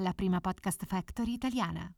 la 0.00 0.12
prima 0.12 0.40
podcast 0.40 0.84
factory 0.86 1.34
italiana. 1.34 1.92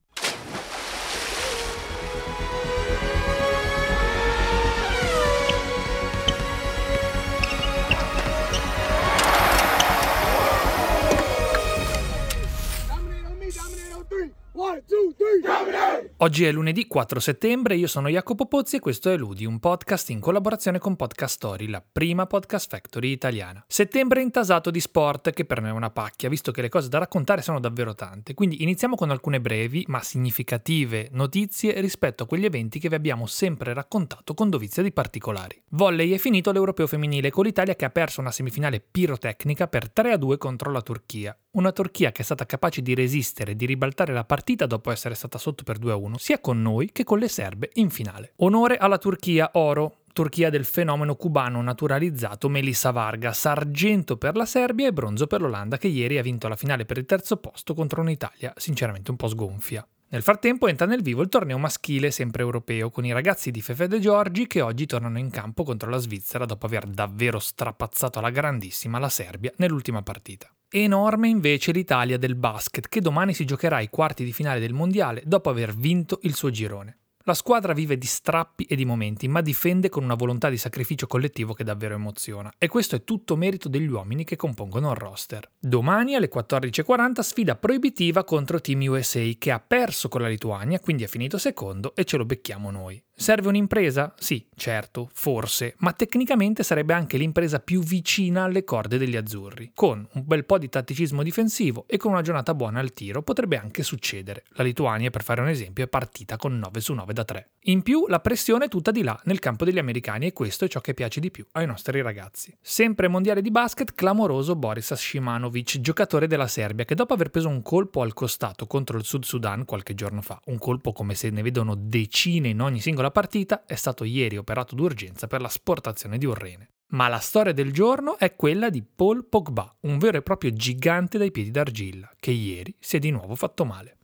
Oggi 16.19 16.45
è 16.45 16.53
lunedì 16.53 16.87
4 16.87 17.21
settembre, 17.21 17.77
io 17.77 17.87
sono 17.87 18.09
Jacopo 18.09 18.47
Pozzi 18.47 18.77
e 18.77 18.81
questo 18.81 19.11
è 19.11 19.17
Ludi, 19.19 19.45
un 19.45 19.59
podcast 19.59 20.09
in 20.09 20.19
collaborazione 20.19 20.79
con 20.79 20.97
Podcast 20.97 21.35
Story, 21.35 21.67
la 21.67 21.83
prima 21.83 22.27
podcast 22.27 22.71
factory 22.71 23.11
italiana. 23.11 23.62
Settembre 23.67 24.23
intasato 24.23 24.71
di 24.71 24.81
sport, 24.81 25.33
che 25.33 25.45
per 25.45 25.61
me 25.61 25.69
è 25.69 25.73
una 25.73 25.91
pacchia, 25.91 26.31
visto 26.31 26.53
che 26.53 26.62
le 26.62 26.71
cose 26.71 26.89
da 26.89 26.98
raccontare 26.98 27.43
sono 27.43 27.61
davvero 27.61 27.95
tante. 27.95 28.33
Quindi 28.33 28.62
iniziamo 28.62 28.95
con 28.95 29.11
alcune 29.11 29.43
brevi 29.43 29.84
ma 29.89 30.00
significative 30.00 31.09
notizie 31.12 31.78
rispetto 31.81 32.23
a 32.23 32.27
quegli 32.27 32.47
eventi 32.47 32.78
che 32.78 32.89
vi 32.89 32.95
abbiamo 32.95 33.27
sempre 33.27 33.75
raccontato 33.75 34.33
con 34.33 34.48
dovizia 34.48 34.83
di 34.83 34.93
particolari. 34.93 35.61
Volley 35.70 36.12
è 36.12 36.19
finito 36.19 36.50
l'Europeo 36.50 36.87
femminile 36.87 37.31
con 37.31 37.45
l'Italia 37.45 37.75
che 37.75 37.84
ha 37.84 37.91
perso 37.91 38.20
una 38.20 38.31
semifinale 38.31 38.81
pirotecnica 38.81 39.69
per 39.69 39.91
3-2 39.95 40.39
contro 40.39 40.70
la 40.70 40.81
Turchia. 40.81 41.37
Una 41.53 41.73
Turchia 41.73 42.12
che 42.12 42.23
è 42.23 42.25
stata 42.25 42.47
capace 42.47 42.81
di 42.81 42.95
resistere 42.95 43.55
di 43.55 43.67
ribaltare 43.67 44.15
la 44.15 44.25
partita 44.25 44.62
dopo 44.67 44.91
essere 44.91 45.15
stata 45.15 45.39
sotto 45.39 45.63
per 45.63 45.79
2-1, 45.79 46.15
sia 46.17 46.41
con 46.41 46.61
noi 46.61 46.91
che 46.93 47.05
con 47.05 47.19
le 47.19 47.29
serbe 47.29 47.71
in 47.75 47.91
finale. 47.91 48.33
Onore 48.37 48.77
alla 48.77 48.99
Turchia, 48.99 49.51
oro, 49.55 49.99
Turchia 50.13 50.51
del 50.51 50.67
fenomeno 50.67 51.15
cubano 51.15 51.63
naturalizzato 51.63 52.51
Melissa 52.51 52.91
Vargas, 52.91 53.47
argento 53.47 54.19
per 54.19 54.37
la 54.37 54.45
Serbia 54.45 54.87
e 54.87 54.93
bronzo 54.93 55.27
per 55.27 55.41
l'Olanda 55.41 55.79
che 55.79 55.89
ieri 55.89 56.19
ha 56.19 56.23
vinto 56.23 56.49
la 56.49 56.57
finale 56.57 56.85
per 56.85 56.99
il 56.99 57.07
terzo 57.07 57.39
posto 57.39 57.73
contro 57.73 58.03
un'Italia 58.03 58.53
sinceramente 58.57 59.11
un 59.11 59.17
po' 59.17 59.29
sgonfia. 59.29 59.87
Nel 60.13 60.23
frattempo 60.23 60.69
entra 60.69 60.85
nel 60.85 61.01
vivo 61.01 61.23
il 61.23 61.31
torneo 61.31 61.57
maschile 61.57 62.11
sempre 62.11 62.43
europeo 62.43 62.91
con 62.91 63.07
i 63.07 63.13
ragazzi 63.13 63.51
di 63.51 63.63
Fefe 63.63 63.89
De 63.89 63.99
Giorgi 63.99 64.47
che 64.47 64.61
oggi 64.61 64.85
tornano 64.85 65.19
in 65.19 65.31
campo 65.31 65.65
contro 65.65 65.89
la 65.89 65.97
Svizzera 65.97 66.45
dopo 66.45 66.67
aver 66.67 66.85
davvero 66.85 67.39
strapazzato 67.39 68.19
alla 68.19 68.29
grandissima 68.29 68.99
la 68.99 69.09
Serbia 69.09 69.51
nell'ultima 69.57 70.03
partita. 70.03 70.55
Enorme 70.69 71.29
invece 71.29 71.73
l'Italia 71.73 72.19
del 72.19 72.35
basket, 72.35 72.89
che 72.89 73.01
domani 73.01 73.33
si 73.33 73.47
giocherà 73.47 73.77
ai 73.77 73.89
quarti 73.89 74.23
di 74.23 74.35
finale 74.35 74.61
del 74.61 74.75
mondiale 74.75 75.23
dopo 75.25 75.49
aver 75.49 75.75
vinto 75.75 76.19
il 76.25 76.35
suo 76.35 76.51
girone. 76.51 76.99
La 77.25 77.34
squadra 77.34 77.73
vive 77.73 77.98
di 77.98 78.06
strappi 78.06 78.65
e 78.65 78.75
di 78.75 78.84
momenti, 78.84 79.28
ma 79.28 79.42
difende 79.42 79.89
con 79.89 80.03
una 80.03 80.15
volontà 80.15 80.51
di 80.51 80.56
sacrificio 80.56 81.06
collettivo 81.06 81.53
che 81.53 81.62
davvero 81.62 81.95
emoziona. 81.95 82.53
E 82.59 82.67
questo 82.67 82.97
è 82.97 83.05
tutto 83.05 83.37
merito 83.37 83.69
degli 83.69 83.87
uomini 83.87 84.25
che 84.25 84.34
compongono 84.34 84.91
il 84.91 84.97
roster. 84.97 85.48
Domani 85.56 86.17
alle 86.17 86.28
14.40 86.28 87.20
sfida 87.20 87.55
proibitiva 87.55 88.25
contro 88.25 88.61
Team 88.61 88.81
USA 88.89 89.23
che 89.39 89.53
ha 89.53 89.61
perso 89.61 90.09
con 90.09 90.23
la 90.23 90.28
Lituania, 90.28 90.81
quindi 90.81 91.05
è 91.05 91.06
finito 91.06 91.39
secondo 91.39 91.94
e 91.94 92.05
ce 92.05 92.16
lo 92.16 92.25
becchiamo 92.25 92.72
noi. 92.72 93.00
Serve 93.15 93.49
un'impresa? 93.49 94.15
Sì, 94.19 94.49
certo, 94.56 95.09
forse, 95.12 95.75
ma 95.78 95.93
tecnicamente 95.93 96.65
sarebbe 96.65 96.93
anche 96.93 97.19
l'impresa 97.19 97.60
più 97.60 97.81
vicina 97.81 98.43
alle 98.43 98.65
corde 98.65 98.99
degli 98.99 99.15
azzurri. 99.15 99.71
Con 99.75 100.04
un 100.15 100.25
bel 100.27 100.44
po' 100.44 100.59
di 100.59 100.69
tatticismo 100.69 101.22
difensivo 101.22 101.84
e 101.87 101.99
con 101.99 102.10
una 102.10 102.22
giornata 102.22 102.53
buona 102.53 102.81
al 102.81 102.93
tiro 102.93 103.22
potrebbe 103.22 103.59
anche 103.59 103.84
succedere. 103.84 104.43
La 104.54 104.65
Lituania, 104.65 105.10
per 105.10 105.22
fare 105.22 105.41
un 105.41 105.49
esempio, 105.49 105.84
è 105.84 105.89
partita 105.89 106.37
con 106.37 106.59
9 106.59 106.81
su 106.81 106.94
9 106.94 107.12
da 107.12 107.25
3. 107.25 107.50
In 107.67 107.83
più, 107.83 108.06
la 108.09 108.21
pressione 108.21 108.65
è 108.65 108.69
tutta 108.69 108.91
di 108.91 109.03
là, 109.03 109.19
nel 109.25 109.39
campo 109.39 109.65
degli 109.65 109.78
americani, 109.78 110.27
e 110.27 110.33
questo 110.33 110.65
è 110.65 110.69
ciò 110.69 110.81
che 110.81 110.95
piace 110.95 111.21
di 111.21 111.31
più 111.31 111.47
ai 111.53 111.67
nostri 111.67 112.00
ragazzi. 112.03 112.56
Sempre 112.61 113.09
mondiale 113.09 113.43
di 113.43 113.50
basket, 113.50 113.95
clamoroso 113.95 114.56
Boris 114.56 114.93
Shimanovic, 114.93 115.81
giocatore 115.81 116.27
della 116.27 116.49
Serbia, 116.49 116.84
che 116.84 116.95
dopo 116.95 117.15
aver 117.15 117.31
preso 117.31 117.49
un 117.49 117.62
colpo 117.62 118.03
al 118.03 118.15
costato 118.15 118.67
contro 118.67 118.99
il 118.99 119.05
Sud 119.05 119.25
Sudan 119.25 119.65
qualche 119.65 119.95
giorno 119.95 120.22
fa, 120.22 120.41
un 120.47 120.59
colpo 120.59 120.93
come 120.93 121.15
se 121.15 121.31
ne 121.31 121.43
vedono 121.43 121.75
decine 121.77 122.49
in 122.49 122.61
ogni 122.61 122.81
singola 122.81 123.11
partita, 123.11 123.65
è 123.67 123.75
stato 123.75 124.05
ieri 124.05 124.37
operato 124.37 124.75
d'urgenza 124.75 125.27
per 125.27 125.41
la 125.41 125.49
sportazione 125.49 126.19
di 126.19 126.27
un 126.27 126.34
rene. 126.34 126.69
Ma 126.92 127.08
la 127.08 127.20
storia 127.20 127.53
del 127.53 127.72
giorno 127.72 128.19
è 128.19 128.36
quella 128.36 128.69
di 128.69 128.82
Paul 128.82 129.25
Pogba, 129.25 129.76
un 129.80 129.98
vero 129.98 130.19
e 130.19 130.22
proprio 130.22 130.53
gigante 130.53 131.16
dai 131.16 131.30
piedi 131.30 131.50
d'argilla, 131.50 132.10
che 132.20 132.32
ieri 132.32 132.75
si 132.78 132.97
è 132.97 132.98
di 132.98 133.10
nuovo 133.10 133.34
fatto 133.34 133.64
male. 133.64 133.97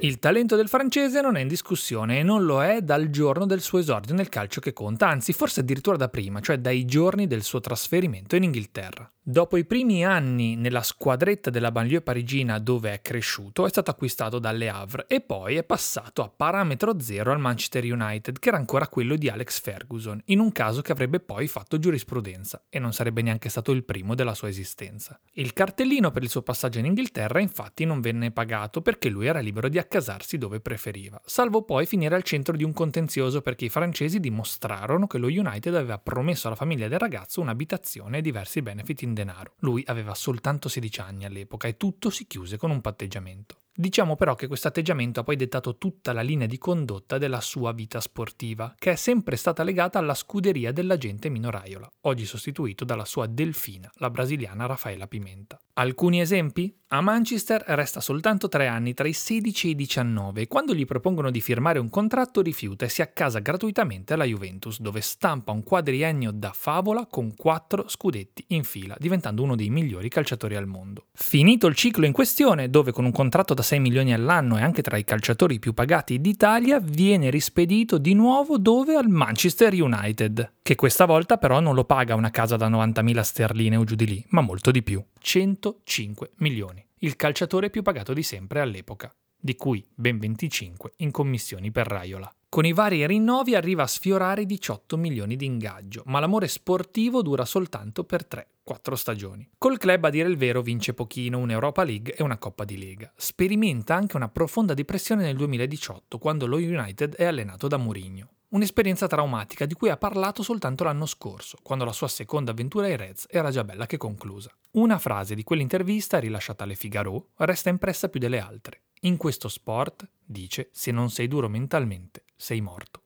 Il 0.00 0.18
talento 0.18 0.56
del 0.56 0.68
francese 0.68 1.22
non 1.22 1.36
è 1.36 1.40
in 1.40 1.48
discussione 1.48 2.18
e 2.18 2.22
non 2.22 2.44
lo 2.44 2.62
è 2.62 2.82
dal 2.82 3.08
giorno 3.08 3.46
del 3.46 3.62
suo 3.62 3.78
esordio 3.78 4.14
nel 4.14 4.28
calcio 4.28 4.60
che 4.60 4.74
conta, 4.74 5.08
anzi 5.08 5.32
forse 5.32 5.60
addirittura 5.60 5.96
da 5.96 6.10
prima, 6.10 6.40
cioè 6.40 6.58
dai 6.58 6.84
giorni 6.84 7.26
del 7.26 7.42
suo 7.42 7.60
trasferimento 7.60 8.36
in 8.36 8.42
Inghilterra. 8.42 9.10
Dopo 9.24 9.56
i 9.56 9.64
primi 9.64 10.04
anni 10.04 10.56
nella 10.56 10.82
squadretta 10.82 11.48
della 11.48 11.70
banlieue 11.70 12.02
parigina 12.02 12.58
dove 12.58 12.92
è 12.92 13.00
cresciuto, 13.00 13.64
è 13.64 13.68
stato 13.70 13.90
acquistato 13.90 14.38
dalle 14.38 14.68
Havre 14.68 15.06
e 15.06 15.20
poi 15.20 15.56
è 15.56 15.62
passato 15.62 16.22
a 16.22 16.28
parametro 16.28 17.00
zero 17.00 17.32
al 17.32 17.38
Manchester 17.38 17.84
United, 17.84 18.38
che 18.38 18.48
era 18.48 18.58
ancora 18.58 18.88
quello 18.88 19.16
di 19.16 19.30
Alex 19.30 19.60
Ferguson, 19.60 20.20
in 20.26 20.40
un 20.40 20.52
caso 20.52 20.82
che 20.82 20.92
avrebbe 20.92 21.20
poi 21.22 21.48
fatto 21.48 21.78
giurisprudenza 21.78 22.66
e 22.68 22.78
non 22.78 22.92
sarebbe 22.92 23.22
neanche 23.22 23.48
stato 23.48 23.72
il 23.72 23.84
primo 23.84 24.14
della 24.14 24.34
sua 24.34 24.48
esistenza. 24.48 25.18
Il 25.32 25.52
cartellino 25.52 26.10
per 26.10 26.22
il 26.22 26.28
suo 26.28 26.42
passaggio 26.42 26.78
in 26.78 26.84
Inghilterra 26.84 27.40
infatti 27.40 27.84
non 27.84 28.00
venne 28.00 28.30
pagato 28.30 28.82
perché 28.82 29.08
lui 29.08 29.26
era 29.26 29.40
libero 29.40 29.68
di 29.68 29.78
accasarsi 29.78 30.36
dove 30.36 30.60
preferiva, 30.60 31.20
salvo 31.24 31.62
poi 31.62 31.86
finire 31.86 32.14
al 32.14 32.22
centro 32.22 32.56
di 32.56 32.64
un 32.64 32.72
contenzioso 32.72 33.40
perché 33.40 33.64
i 33.64 33.70
francesi 33.70 34.20
dimostrarono 34.20 35.06
che 35.06 35.18
lo 35.18 35.28
United 35.28 35.74
aveva 35.74 35.98
promesso 35.98 36.48
alla 36.48 36.56
famiglia 36.56 36.88
del 36.88 36.98
ragazzo 36.98 37.40
un'abitazione 37.40 38.18
e 38.18 38.22
diversi 38.22 38.60
benefit 38.62 39.02
in 39.02 39.14
denaro. 39.14 39.54
Lui 39.60 39.82
aveva 39.86 40.14
soltanto 40.14 40.68
16 40.68 41.00
anni 41.00 41.24
all'epoca 41.24 41.68
e 41.68 41.76
tutto 41.76 42.10
si 42.10 42.26
chiuse 42.26 42.56
con 42.56 42.70
un 42.70 42.80
patteggiamento. 42.80 43.56
Diciamo 43.74 44.16
però 44.16 44.34
che 44.34 44.48
questo 44.48 44.68
atteggiamento 44.68 45.20
ha 45.20 45.22
poi 45.22 45.36
dettato 45.36 45.78
tutta 45.78 46.12
la 46.12 46.20
linea 46.20 46.46
di 46.46 46.58
condotta 46.58 47.16
della 47.16 47.40
sua 47.40 47.72
vita 47.72 48.00
sportiva, 48.00 48.74
che 48.78 48.92
è 48.92 48.96
sempre 48.96 49.36
stata 49.36 49.62
legata 49.62 49.98
alla 49.98 50.14
scuderia 50.14 50.72
dell'agente 50.72 51.30
Mino 51.30 51.48
Raiola, 51.48 51.90
oggi 52.02 52.26
sostituito 52.26 52.84
dalla 52.84 53.06
sua 53.06 53.26
delfina, 53.26 53.90
la 53.94 54.10
brasiliana 54.10 54.66
Raffaella 54.66 55.06
Pimenta. 55.06 55.58
Alcuni 55.74 56.20
esempi? 56.20 56.76
A 56.88 57.00
Manchester 57.00 57.64
resta 57.68 58.02
soltanto 58.02 58.48
tre 58.48 58.66
anni 58.66 58.92
tra 58.92 59.08
i 59.08 59.14
16 59.14 59.68
e 59.68 59.70
i 59.70 59.74
19 59.74 60.42
e 60.42 60.46
quando 60.46 60.74
gli 60.74 60.84
propongono 60.84 61.30
di 61.30 61.40
firmare 61.40 61.78
un 61.78 61.88
contratto 61.88 62.42
rifiuta 62.42 62.84
e 62.84 62.90
si 62.90 63.00
accasa 63.00 63.38
gratuitamente 63.38 64.12
alla 64.12 64.26
Juventus, 64.26 64.78
dove 64.78 65.00
stampa 65.00 65.52
un 65.52 65.62
quadriennio 65.62 66.30
da 66.30 66.52
favola 66.52 67.06
con 67.06 67.34
quattro 67.34 67.88
scudetti 67.88 68.44
in 68.48 68.64
fila, 68.64 68.94
diventando 68.98 69.42
uno 69.42 69.56
dei 69.56 69.70
migliori 69.70 70.10
calciatori 70.10 70.54
al 70.54 70.66
mondo. 70.66 71.06
Finito 71.14 71.66
il 71.66 71.74
ciclo 71.74 72.04
in 72.04 72.12
questione, 72.12 72.68
dove 72.68 72.92
con 72.92 73.06
un 73.06 73.12
contratto 73.12 73.54
da 73.54 73.61
6 73.62 73.80
milioni 73.80 74.12
all'anno 74.12 74.58
e 74.58 74.62
anche 74.62 74.82
tra 74.82 74.96
i 74.96 75.04
calciatori 75.04 75.58
più 75.58 75.72
pagati 75.72 76.20
d'Italia, 76.20 76.80
viene 76.80 77.30
rispedito 77.30 77.98
di 77.98 78.14
nuovo 78.14 78.58
dove 78.58 78.94
al 78.94 79.08
Manchester 79.08 79.72
United, 79.72 80.54
che 80.62 80.74
questa 80.74 81.04
volta 81.04 81.38
però 81.38 81.60
non 81.60 81.74
lo 81.74 81.84
paga 81.84 82.14
una 82.14 82.30
casa 82.30 82.56
da 82.56 82.68
90.000 82.68 83.20
sterline 83.20 83.76
o 83.76 83.84
giù 83.84 83.94
di 83.94 84.06
lì, 84.06 84.24
ma 84.28 84.40
molto 84.40 84.70
di 84.70 84.82
più. 84.82 85.02
105 85.18 86.32
milioni, 86.36 86.84
il 86.98 87.16
calciatore 87.16 87.70
più 87.70 87.82
pagato 87.82 88.12
di 88.12 88.22
sempre 88.22 88.60
all'epoca, 88.60 89.14
di 89.38 89.56
cui 89.56 89.84
ben 89.94 90.18
25 90.18 90.92
in 90.96 91.10
commissioni 91.10 91.70
per 91.70 91.86
Raiola. 91.86 92.32
Con 92.52 92.66
i 92.66 92.74
vari 92.74 93.06
rinnovi 93.06 93.54
arriva 93.54 93.84
a 93.84 93.86
sfiorare 93.86 94.42
i 94.42 94.46
18 94.46 94.98
milioni 94.98 95.36
di 95.36 95.46
ingaggio, 95.46 96.02
ma 96.04 96.20
l'amore 96.20 96.48
sportivo 96.48 97.22
dura 97.22 97.46
soltanto 97.46 98.04
per 98.04 98.26
3-4 98.30 98.92
stagioni. 98.92 99.48
Col 99.56 99.78
club, 99.78 100.04
a 100.04 100.10
dire 100.10 100.28
il 100.28 100.36
vero, 100.36 100.60
vince 100.60 100.92
pochino 100.92 101.38
un'Europa 101.38 101.82
League 101.82 102.14
e 102.14 102.22
una 102.22 102.36
Coppa 102.36 102.66
di 102.66 102.76
Lega. 102.76 103.10
Sperimenta 103.16 103.94
anche 103.94 104.16
una 104.16 104.28
profonda 104.28 104.74
depressione 104.74 105.22
nel 105.22 105.36
2018, 105.36 106.18
quando 106.18 106.46
lo 106.46 106.56
United 106.56 107.14
è 107.14 107.24
allenato 107.24 107.68
da 107.68 107.78
Mourinho. 107.78 108.28
Un'esperienza 108.48 109.06
traumatica 109.06 109.64
di 109.64 109.72
cui 109.72 109.88
ha 109.88 109.96
parlato 109.96 110.42
soltanto 110.42 110.84
l'anno 110.84 111.06
scorso, 111.06 111.56
quando 111.62 111.86
la 111.86 111.92
sua 111.92 112.08
seconda 112.08 112.50
avventura 112.50 112.84
ai 112.84 112.98
Reds 112.98 113.28
era 113.30 113.50
già 113.50 113.64
bella 113.64 113.86
che 113.86 113.96
conclusa. 113.96 114.54
Una 114.72 114.98
frase 114.98 115.34
di 115.34 115.42
quell'intervista, 115.42 116.18
rilasciata 116.18 116.64
alle 116.64 116.74
Figaro, 116.74 117.28
resta 117.36 117.70
impressa 117.70 118.10
più 118.10 118.20
delle 118.20 118.40
altre. 118.40 118.82
In 119.04 119.16
questo 119.16 119.48
sport, 119.48 120.06
dice, 120.22 120.68
se 120.70 120.92
non 120.92 121.08
sei 121.08 121.28
duro 121.28 121.48
mentalmente, 121.48 122.21
sei 122.42 122.60
morto. 122.60 123.00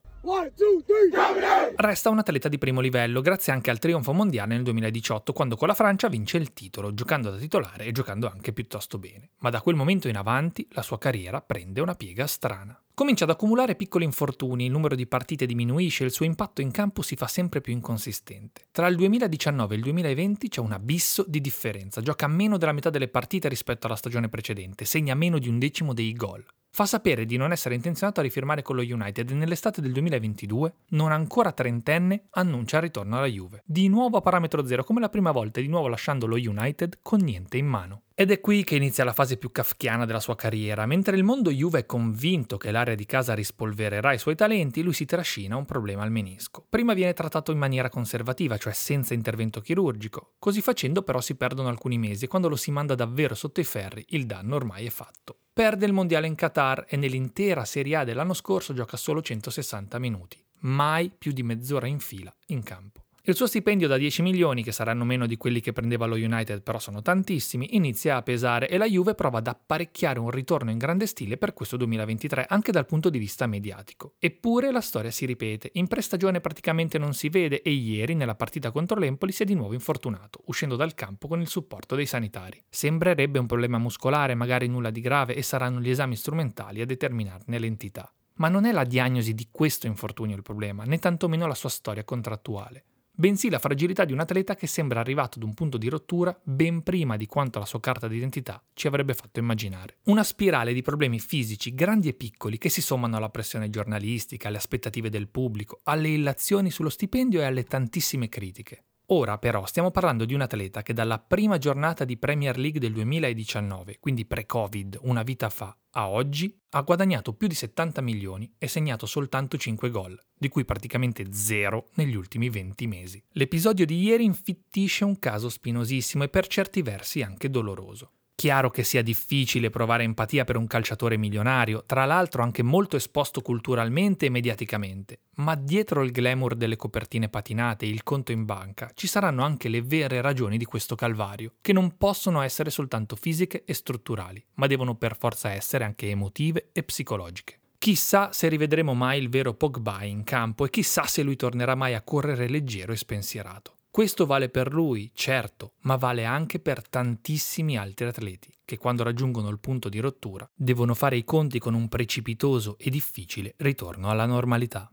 Resta 1.77 2.11
un 2.11 2.19
atleta 2.19 2.49
di 2.49 2.59
primo 2.59 2.81
livello, 2.81 3.21
grazie 3.21 3.53
anche 3.53 3.71
al 3.71 3.79
trionfo 3.79 4.12
mondiale 4.12 4.55
nel 4.55 4.65
2018, 4.65 5.33
quando 5.33 5.56
con 5.56 5.69
la 5.69 5.75
Francia 5.75 6.09
vince 6.09 6.38
il 6.38 6.53
titolo, 6.53 6.94
giocando 6.94 7.31
da 7.31 7.37
titolare 7.37 7.85
e 7.85 7.93
giocando 7.93 8.29
anche 8.29 8.53
piuttosto 8.53 8.99
bene. 8.99 9.31
Ma 9.41 9.50
da 9.50 9.61
quel 9.61 9.77
momento 9.77 10.09
in 10.09 10.17
avanti 10.17 10.67
la 10.71 10.83
sua 10.83 10.99
carriera 10.99 11.43
prende 11.43 11.81
una 11.81 11.94
piega 11.94 12.27
strana. 12.27 12.81
Comincia 12.93 13.25
ad 13.25 13.31
accumulare 13.31 13.77
piccoli 13.77 14.05
infortuni, 14.05 14.65
il 14.65 14.71
numero 14.73 14.97
di 14.97 15.06
partite 15.06 15.44
diminuisce 15.44 16.03
e 16.03 16.06
il 16.06 16.12
suo 16.12 16.25
impatto 16.25 16.62
in 16.62 16.71
campo 16.71 17.03
si 17.03 17.15
fa 17.15 17.29
sempre 17.29 17.61
più 17.61 17.75
inconsistente. 17.75 18.62
Tra 18.73 18.89
il 18.89 18.97
2019 18.97 19.75
e 19.75 19.77
il 19.77 19.82
2020 19.85 20.49
c'è 20.49 20.61
un 20.61 20.73
abisso 20.73 21.25
di 21.29 21.43
differenza, 21.43 22.00
gioca 22.00 22.27
meno 22.27 22.56
della 22.56 22.73
metà 22.73 22.89
delle 22.89 23.09
partite 23.09 23.49
rispetto 23.49 23.87
alla 23.87 23.97
stagione 23.97 24.31
precedente, 24.31 24.87
segna 24.87 25.15
meno 25.15 25.39
di 25.39 25.49
un 25.49 25.59
decimo 25.59 25.93
dei 25.93 26.15
gol 26.15 26.44
fa 26.76 26.84
sapere 26.84 27.25
di 27.25 27.38
non 27.38 27.52
essere 27.52 27.75
intenzionato 27.75 28.20
a 28.20 28.23
rifirmare 28.23 28.61
con 28.61 28.76
lo 28.76 28.82
United 28.82 29.31
e 29.31 29.34
nell'estate 29.34 29.81
del 29.81 29.93
2022, 29.93 30.75
non 30.88 31.11
ancora 31.11 31.52
trentenne, 31.52 32.26
annuncia 32.32 32.76
il 32.76 32.82
ritorno 32.82 33.17
alla 33.17 33.25
Juve. 33.25 33.62
Di 33.64 33.88
nuovo 33.88 34.19
a 34.19 34.20
parametro 34.20 34.62
zero, 34.67 34.84
come 34.84 35.00
la 35.00 35.08
prima 35.08 35.31
volta, 35.31 35.58
e 35.58 35.62
di 35.62 35.70
nuovo 35.70 35.88
lasciando 35.88 36.26
lo 36.26 36.37
United 36.37 36.99
con 37.00 37.20
niente 37.20 37.56
in 37.56 37.64
mano. 37.64 38.02
Ed 38.14 38.31
è 38.31 38.43
qui 38.43 38.62
che 38.62 38.76
inizia 38.76 39.05
la 39.05 39.14
fase 39.14 39.38
più 39.38 39.50
kafkiana 39.50 40.05
della 40.05 40.20
sua 40.20 40.37
carriera. 40.37 40.84
Mentre 40.84 41.17
il 41.17 41.25
mondo 41.25 41.50
Juve 41.50 41.78
è 41.78 41.87
convinto 41.87 42.58
che 42.58 42.70
l'area 42.70 42.94
di 42.94 43.06
casa 43.06 43.32
rispolvererà 43.32 44.12
i 44.12 44.19
suoi 44.19 44.34
talenti, 44.34 44.82
lui 44.82 44.93
si 44.93 45.06
trascina 45.06 45.56
un 45.56 45.64
problema 45.64 46.02
al 46.02 46.11
menisco. 46.11 46.67
Prima 46.69 46.93
viene 46.93 47.14
trattato 47.14 47.52
in 47.52 47.58
maniera 47.58 47.88
conservativa, 47.88 48.58
cioè 48.58 48.75
senza 48.75 49.14
intervento 49.14 49.62
chirurgico. 49.62 50.34
Così 50.38 50.61
facendo 50.61 51.00
però 51.00 51.22
si 51.22 51.37
perdono 51.37 51.70
alcuni 51.70 51.96
mesi 51.96 52.26
e 52.26 52.29
quando 52.29 52.50
lo 52.50 52.56
si 52.56 52.70
manda 52.70 52.94
davvero 52.94 53.34
sotto 53.34 53.61
i 53.61 53.64
ferri 53.64 54.05
il 54.11 54.26
danno 54.26 54.56
ormai 54.56 54.84
è 54.84 54.90
fatto 54.90 55.38
perde 55.56 55.87
il 55.87 55.94
mondiale 55.94 56.26
in 56.26 56.35
Qatar 56.35 56.85
e 56.87 56.99
nell'intera 56.99 57.64
Serie 57.64 57.97
A 57.97 58.05
dell'anno 58.05 58.35
scorso 58.35 58.75
gioca 58.75 58.99
solo 58.99 59.23
160 59.23 59.99
minuti, 59.99 60.38
mai 60.61 61.08
più 61.08 61.32
di 61.32 61.43
mezz'ora 61.43 61.87
in 61.87 61.99
fila 61.99 62.31
in 62.49 62.62
campo. 62.62 63.06
Il 63.28 63.34
suo 63.34 63.49
stipendio 63.49 63.88
da 63.88 63.96
10 63.96 64.23
milioni, 64.23 64.62
che 64.62 64.70
saranno 64.70 65.02
meno 65.02 65.26
di 65.26 65.37
quelli 65.37 65.58
che 65.58 65.73
prendeva 65.73 66.06
lo 66.06 66.14
United, 66.14 66.62
però 66.62 66.78
sono 66.78 67.02
tantissimi, 67.02 67.75
inizia 67.75 68.14
a 68.14 68.23
pesare 68.23 68.69
e 68.69 68.78
la 68.78 68.87
Juve 68.87 69.17
prova 69.17 69.38
ad 69.38 69.49
apparecchiare 69.49 70.20
un 70.20 70.31
ritorno 70.31 70.70
in 70.70 70.78
grande 70.78 71.06
stile 71.06 71.37
per 71.37 71.52
questo 71.52 71.76
2023, 71.76 72.46
anche 72.49 72.70
dal 72.70 72.87
punto 72.87 73.11
di 73.11 73.19
vista 73.19 73.49
mediatico. 73.49 74.14
Eppure 74.20 74.70
la 74.70 74.81
storia 74.81 75.11
si 75.11 75.26
ripete, 75.26 75.70
in 75.73 75.88
prestagione 75.88 76.40
praticamente 76.40 76.99
non 76.99 77.14
si 77.14 77.28
vede 77.28 77.62
e 77.62 77.73
ieri, 77.73 78.14
nella 78.14 78.37
partita 78.37 78.70
contro 78.70 78.96
l'Empoli, 78.96 79.32
si 79.32 79.43
è 79.43 79.44
di 79.44 79.55
nuovo 79.55 79.75
infortunato, 79.75 80.43
uscendo 80.44 80.76
dal 80.76 80.94
campo 80.94 81.26
con 81.26 81.40
il 81.40 81.49
supporto 81.49 81.96
dei 81.96 82.06
sanitari. 82.06 82.62
Sembrerebbe 82.69 83.40
un 83.40 83.46
problema 83.46 83.79
muscolare, 83.79 84.37
magari 84.37 84.69
nulla 84.69 84.90
di 84.90 85.00
grave, 85.00 85.34
e 85.34 85.43
saranno 85.43 85.81
gli 85.81 85.90
esami 85.90 86.14
strumentali 86.14 86.81
a 86.81 86.87
determinarne 86.87 87.58
l'entità. 87.58 88.08
Ma 88.34 88.49
non 88.49 88.67
è 88.67 88.70
la 88.70 88.84
diagnosi 88.84 89.34
di 89.34 89.49
questo 89.50 89.88
infortunio 89.88 90.37
il 90.37 90.43
problema, 90.43 90.84
né 90.84 91.00
tantomeno 91.00 91.49
la 91.49 91.55
sua 91.56 91.70
storia 91.70 92.05
contrattuale 92.05 92.84
bensì 93.17 93.49
la 93.51 93.59
fragilità 93.59 94.05
di 94.05 94.13
un 94.13 94.21
atleta 94.21 94.55
che 94.55 94.67
sembra 94.67 95.01
arrivato 95.01 95.39
ad 95.39 95.45
un 95.45 95.55
punto 95.55 95.79
di 95.79 95.89
rottura 95.89 96.39
ben 96.43 96.83
prima 96.83 97.17
di 97.17 97.27
quanto 97.27 97.59
la 97.59 97.65
sua 97.65 97.81
carta 97.81 98.07
d'identità 98.07 98.63
ci 98.75 98.87
avrebbe 98.87 99.15
fatto 99.15 99.41
immaginare. 99.41 99.97
Una 100.05 100.23
spirale 100.23 100.73
di 100.73 100.83
problemi 100.83 101.19
fisici 101.19 101.75
grandi 101.75 102.09
e 102.09 102.15
piccoli 102.15 102.59
che 102.59 102.69
si 102.69 102.83
sommano 102.83 103.17
alla 103.17 103.31
pressione 103.31 103.71
giornalistica, 103.71 104.49
alle 104.49 104.59
aspettative 104.59 105.09
del 105.09 105.29
pubblico, 105.29 105.81
alle 105.85 106.09
illazioni 106.09 106.71
sullo 106.71 106.91
stipendio 106.91 107.41
e 107.41 107.45
alle 107.45 107.65
tantissime 107.65 108.29
critiche. 108.29 108.85
Ora 109.11 109.38
però 109.38 109.64
stiamo 109.67 109.93
parlando 109.93 110.25
di 110.25 110.35
un 110.35 110.41
atleta 110.41 110.82
che 110.82 110.93
dalla 110.93 111.20
prima 111.20 111.58
giornata 111.58 112.05
di 112.05 112.17
Premier 112.17 112.58
League 112.58 112.81
del 112.81 112.93
2019, 112.93 113.99
quindi 114.00 114.26
pre-Covid, 114.26 114.99
una 115.03 115.23
vita 115.23 115.49
fa, 115.49 115.76
a 115.93 116.08
oggi, 116.08 116.53
ha 116.70 116.81
guadagnato 116.81 117.32
più 117.32 117.47
di 117.47 117.55
70 117.55 118.00
milioni 118.00 118.53
e 118.58 118.67
segnato 118.67 119.06
soltanto 119.06 119.56
5 119.56 119.91
gol, 119.91 120.20
di 120.37 120.49
cui 120.49 120.64
praticamente 120.64 121.32
zero 121.32 121.91
negli 121.94 122.17
ultimi 122.17 122.50
20 122.50 122.87
mesi. 122.88 123.23
L'episodio 123.35 123.87
di 123.87 124.03
ieri 124.03 124.25
infittisce 124.25 125.05
un 125.05 125.20
caso 125.20 125.50
spinosissimo 125.50 126.25
e 126.25 126.29
per 126.29 126.49
certi 126.49 126.82
versi 126.82 127.23
anche 127.23 127.49
doloroso. 127.49 128.11
Chiaro 128.37 128.69
che 128.69 128.85
sia 128.85 129.00
difficile 129.00 129.71
provare 129.71 130.05
empatia 130.05 130.44
per 130.44 130.59
un 130.59 130.67
calciatore 130.67 131.17
milionario, 131.17 131.85
tra 131.87 132.05
l'altro 132.05 132.43
anche 132.43 132.62
molto 132.62 132.94
esposto 132.97 133.41
culturalmente 133.41 134.27
e 134.27 134.29
mediaticamente, 134.29 135.21
ma 135.37 135.55
dietro 135.55 136.03
il 136.03 136.11
glamour 136.11 136.55
delle 136.55 136.77
copertine 136.77 137.31
patinate 137.31 137.87
e 137.87 137.88
il 137.88 138.03
conto 138.03 138.33
in 138.33 138.44
banca 138.44 138.91
ci 138.93 139.06
saranno 139.06 139.43
anche 139.43 139.71
le 139.71 139.81
vere 139.81 140.21
ragioni 140.21 140.59
di 140.59 140.67
questo 140.67 140.94
calvario, 140.97 141.55
che 141.62 141.73
non 141.73 141.97
possono 141.97 142.43
essere 142.43 142.69
soltanto 142.69 143.17
fisiche 143.17 143.65
e 143.65 143.73
strutturali, 143.73 144.44
ma 144.56 144.67
devono 144.67 144.97
per 144.97 145.17
forza 145.17 145.53
essere 145.53 145.85
anche 145.85 146.11
emotive 146.11 146.69
e 146.73 146.82
psicologiche. 146.82 147.61
Chissà 147.79 148.32
se 148.32 148.49
rivedremo 148.49 148.93
mai 148.93 149.19
il 149.19 149.31
vero 149.31 149.55
Pogba 149.55 150.03
in 150.03 150.25
campo 150.25 150.67
e 150.67 150.71
chissà 150.71 151.05
se 151.05 151.23
lui 151.23 151.37
tornerà 151.37 151.75
mai 151.75 151.94
a 151.94 152.03
correre 152.03 152.49
leggero 152.49 152.93
e 152.93 152.97
spensierato. 152.97 153.75
Questo 153.96 154.26
vale 154.26 154.50
per 154.50 154.75
lui, 154.75 155.10
certo, 155.14 155.72
ma 155.84 155.96
vale 155.96 156.26
anche 156.26 156.58
per 156.58 156.87
tantissimi 156.87 157.78
altri 157.78 158.04
atleti 158.04 158.52
che 158.62 158.76
quando 158.76 159.02
raggiungono 159.02 159.48
il 159.48 159.58
punto 159.58 159.88
di 159.88 160.00
rottura 160.00 160.46
devono 160.54 160.93
fare 160.93 161.16
i 161.16 161.25
conti 161.25 161.58
con 161.58 161.72
un 161.72 161.88
precipitoso 161.88 162.76
e 162.78 162.90
difficile 162.90 163.54
ritorno 163.56 164.10
alla 164.10 164.26
normalità. 164.26 164.93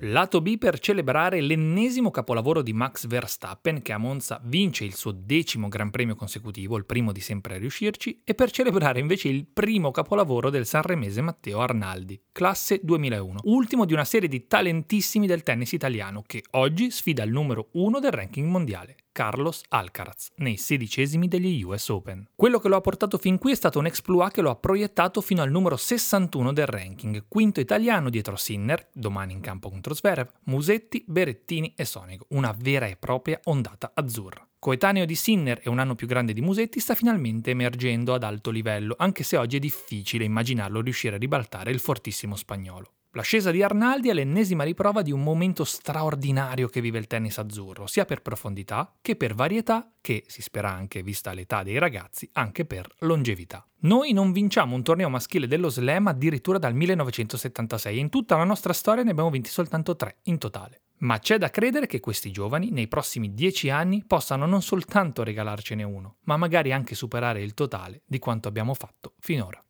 Lato 0.00 0.42
B 0.42 0.58
per 0.58 0.78
celebrare 0.78 1.40
l'ennesimo 1.40 2.10
capolavoro 2.10 2.60
di 2.60 2.74
Max 2.74 3.06
Verstappen 3.06 3.80
che 3.80 3.92
a 3.92 3.98
Monza 3.98 4.38
vince 4.44 4.84
il 4.84 4.94
suo 4.94 5.12
decimo 5.12 5.68
Gran 5.68 5.90
Premio 5.90 6.14
consecutivo, 6.14 6.76
il 6.76 6.84
primo 6.84 7.12
di 7.12 7.20
sempre 7.20 7.54
a 7.54 7.58
riuscirci, 7.58 8.20
e 8.22 8.34
per 8.34 8.50
celebrare 8.50 9.00
invece 9.00 9.28
il 9.28 9.46
primo 9.46 9.90
capolavoro 9.90 10.50
del 10.50 10.66
sanremese 10.66 11.22
Matteo 11.22 11.60
Arnaldi, 11.60 12.20
classe 12.32 12.80
2001, 12.82 13.40
ultimo 13.44 13.86
di 13.86 13.94
una 13.94 14.04
serie 14.04 14.28
di 14.28 14.46
talentissimi 14.46 15.26
del 15.26 15.42
tennis 15.42 15.72
italiano 15.72 16.22
che 16.26 16.42
oggi 16.50 16.90
sfida 16.90 17.22
il 17.22 17.30
numero 17.30 17.68
uno 17.72 17.98
del 17.98 18.12
ranking 18.12 18.48
mondiale. 18.48 18.96
Carlos 19.14 19.62
Alcaraz 19.68 20.32
nei 20.38 20.56
sedicesimi 20.56 21.28
degli 21.28 21.62
US 21.62 21.88
Open. 21.88 22.30
Quello 22.34 22.58
che 22.58 22.66
lo 22.66 22.74
ha 22.74 22.80
portato 22.80 23.16
fin 23.16 23.38
qui 23.38 23.52
è 23.52 23.54
stato 23.54 23.78
un 23.78 23.86
exploit 23.86 24.32
che 24.32 24.40
lo 24.40 24.50
ha 24.50 24.56
proiettato 24.56 25.20
fino 25.20 25.40
al 25.40 25.52
numero 25.52 25.76
61 25.76 26.52
del 26.52 26.66
ranking, 26.66 27.26
quinto 27.28 27.60
italiano 27.60 28.10
dietro 28.10 28.34
Sinner, 28.34 28.88
domani 28.92 29.32
in 29.32 29.40
campo 29.40 29.70
contro 29.70 29.94
Zverev, 29.94 30.28
Musetti, 30.46 31.04
Berettini 31.06 31.74
e 31.76 31.84
Sonego, 31.84 32.26
una 32.30 32.52
vera 32.58 32.86
e 32.86 32.96
propria 32.96 33.38
ondata 33.44 33.92
azzurra. 33.94 34.44
Coetaneo 34.58 35.04
di 35.04 35.14
Sinner 35.14 35.60
e 35.62 35.68
un 35.68 35.78
anno 35.78 35.94
più 35.94 36.08
grande 36.08 36.32
di 36.32 36.40
Musetti, 36.40 36.80
sta 36.80 36.96
finalmente 36.96 37.50
emergendo 37.50 38.14
ad 38.14 38.24
alto 38.24 38.50
livello, 38.50 38.96
anche 38.98 39.22
se 39.22 39.36
oggi 39.36 39.58
è 39.58 39.60
difficile 39.60 40.24
immaginarlo 40.24 40.80
riuscire 40.80 41.14
a 41.14 41.18
ribaltare 41.18 41.70
il 41.70 41.78
fortissimo 41.78 42.34
spagnolo. 42.34 42.90
L'ascesa 43.16 43.52
di 43.52 43.62
Arnaldi 43.62 44.08
è 44.08 44.12
l'ennesima 44.12 44.64
riprova 44.64 45.00
di 45.00 45.12
un 45.12 45.22
momento 45.22 45.62
straordinario 45.62 46.66
che 46.66 46.80
vive 46.80 46.98
il 46.98 47.06
tennis 47.06 47.38
azzurro, 47.38 47.86
sia 47.86 48.04
per 48.04 48.22
profondità 48.22 48.92
che 49.00 49.14
per 49.14 49.36
varietà, 49.36 49.88
che, 50.00 50.24
si 50.26 50.42
spera 50.42 50.72
anche, 50.72 51.04
vista 51.04 51.32
l'età 51.32 51.62
dei 51.62 51.78
ragazzi, 51.78 52.28
anche 52.32 52.64
per 52.64 52.88
longevità. 53.00 53.64
Noi 53.82 54.12
non 54.12 54.32
vinciamo 54.32 54.74
un 54.74 54.82
torneo 54.82 55.08
maschile 55.08 55.46
dello 55.46 55.68
slam 55.68 56.08
addirittura 56.08 56.58
dal 56.58 56.74
1976 56.74 57.96
e 57.96 58.00
in 58.00 58.08
tutta 58.08 58.36
la 58.36 58.42
nostra 58.42 58.72
storia 58.72 59.04
ne 59.04 59.12
abbiamo 59.12 59.30
vinti 59.30 59.48
soltanto 59.48 59.94
tre 59.94 60.16
in 60.24 60.38
totale. 60.38 60.80
Ma 60.98 61.20
c'è 61.20 61.38
da 61.38 61.50
credere 61.50 61.86
che 61.86 62.00
questi 62.00 62.32
giovani, 62.32 62.70
nei 62.70 62.88
prossimi 62.88 63.32
dieci 63.32 63.70
anni, 63.70 64.02
possano 64.04 64.44
non 64.44 64.60
soltanto 64.60 65.22
regalarcene 65.22 65.84
uno, 65.84 66.16
ma 66.24 66.36
magari 66.36 66.72
anche 66.72 66.96
superare 66.96 67.42
il 67.42 67.54
totale 67.54 68.02
di 68.06 68.18
quanto 68.18 68.48
abbiamo 68.48 68.74
fatto 68.74 69.14
finora. 69.20 69.64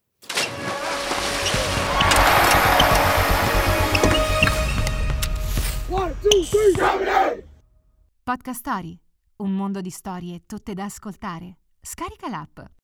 Podcast 8.23 8.59
Story, 8.59 8.99
un 9.37 9.55
mondo 9.55 9.83
di 9.83 9.91
storie 9.91 10.41
tutte 10.47 10.73
da 10.73 10.85
ascoltare. 10.85 11.59
Scarica 11.83 12.29
l'app. 12.29 12.61